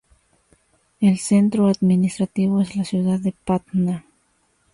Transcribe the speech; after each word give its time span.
El 0.99 1.19
centro 1.19 1.67
administrativo 1.67 2.59
es 2.59 2.75
la 2.75 2.85
ciudad 2.85 3.19
de 3.19 3.35
Patna. 3.45 4.03